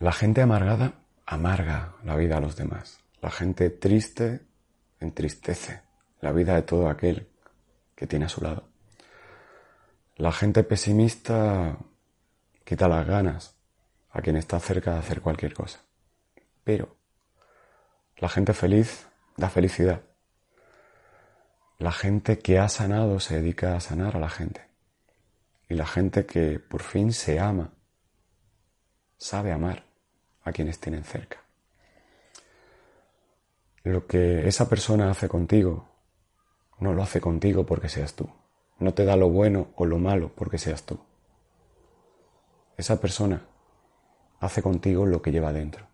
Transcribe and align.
La 0.00 0.12
gente 0.12 0.42
amargada 0.42 0.92
amarga 1.26 1.96
la 2.04 2.14
vida 2.14 2.36
a 2.36 2.40
los 2.40 2.54
demás. 2.54 3.00
La 3.20 3.32
gente 3.32 3.68
triste 3.68 4.46
entristece 5.00 5.82
la 6.20 6.30
vida 6.30 6.54
de 6.54 6.62
todo 6.62 6.88
aquel 6.88 7.28
que 7.96 8.06
tiene 8.06 8.26
a 8.26 8.28
su 8.28 8.40
lado. 8.40 8.68
La 10.14 10.30
gente 10.30 10.62
pesimista 10.62 11.78
quita 12.64 12.86
las 12.86 13.08
ganas 13.08 13.56
a 14.10 14.22
quien 14.22 14.36
está 14.36 14.60
cerca 14.60 14.92
de 14.92 15.00
hacer 15.00 15.20
cualquier 15.20 15.52
cosa. 15.52 15.80
Pero 16.62 16.96
la 18.18 18.28
gente 18.28 18.52
feliz 18.52 19.08
da 19.36 19.50
felicidad. 19.50 20.02
La 21.78 21.90
gente 21.90 22.38
que 22.38 22.60
ha 22.60 22.68
sanado 22.68 23.18
se 23.18 23.40
dedica 23.40 23.74
a 23.74 23.80
sanar 23.80 24.16
a 24.16 24.20
la 24.20 24.28
gente. 24.28 24.64
Y 25.68 25.74
la 25.74 25.86
gente 25.86 26.24
que 26.24 26.60
por 26.60 26.82
fin 26.82 27.12
se 27.12 27.40
ama, 27.40 27.72
sabe 29.16 29.52
amar 29.52 29.87
a 30.48 30.52
quienes 30.52 30.78
tienen 30.78 31.04
cerca. 31.04 31.38
Lo 33.84 34.06
que 34.06 34.46
esa 34.46 34.68
persona 34.68 35.10
hace 35.10 35.28
contigo, 35.28 35.88
no 36.78 36.92
lo 36.92 37.02
hace 37.02 37.20
contigo 37.20 37.64
porque 37.64 37.88
seas 37.88 38.14
tú. 38.14 38.28
No 38.78 38.94
te 38.94 39.04
da 39.04 39.16
lo 39.16 39.28
bueno 39.28 39.68
o 39.76 39.86
lo 39.86 39.98
malo 39.98 40.32
porque 40.34 40.58
seas 40.58 40.84
tú. 40.84 40.98
Esa 42.76 43.00
persona 43.00 43.46
hace 44.40 44.62
contigo 44.62 45.06
lo 45.06 45.20
que 45.20 45.32
lleva 45.32 45.52
dentro. 45.52 45.87